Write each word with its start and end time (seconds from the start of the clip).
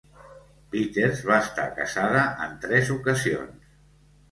Peters 0.75 1.21
va 1.27 1.37
estar 1.49 1.67
casada 1.77 2.25
en 2.47 2.59
tres 2.65 2.93
ocasions. 2.99 3.73